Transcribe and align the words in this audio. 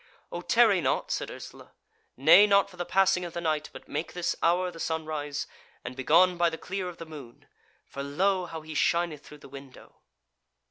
"O 0.31 0.41
tarry 0.41 0.81
not," 0.81 1.11
said 1.11 1.29
Ursula; 1.29 1.73
"nay, 2.17 2.47
not 2.47 2.71
for 2.71 2.75
the 2.77 2.87
passing 2.87 3.23
of 3.23 3.33
the 3.33 3.39
night; 3.39 3.69
but 3.71 3.87
make 3.87 4.13
this 4.13 4.35
hour 4.41 4.71
the 4.71 4.79
sunrise, 4.79 5.45
and 5.85 5.95
begone 5.95 6.37
by 6.37 6.49
the 6.49 6.57
clear 6.57 6.89
of 6.89 6.97
the 6.97 7.05
moon. 7.05 7.45
For 7.85 8.01
lo! 8.01 8.47
how 8.47 8.61
he 8.61 8.73
shineth 8.73 9.23
through 9.23 9.37
the 9.37 9.47
window!" 9.47 9.97